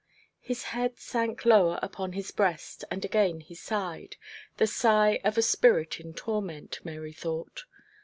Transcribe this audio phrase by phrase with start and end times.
[0.39, 4.15] His head sank lower upon his breast, and again he sighed,
[4.57, 7.65] the sigh of a spirit in torment, Mary thought.